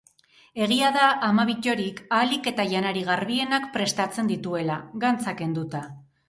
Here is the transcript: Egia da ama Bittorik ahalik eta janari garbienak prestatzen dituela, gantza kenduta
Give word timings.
Egia 0.67 0.87
da 0.93 1.09
ama 1.27 1.43
Bittorik 1.49 2.01
ahalik 2.19 2.49
eta 2.53 2.65
janari 2.71 3.03
garbienak 3.11 3.69
prestatzen 3.77 4.33
dituela, 4.33 4.79
gantza 5.05 5.37
kenduta 5.45 5.85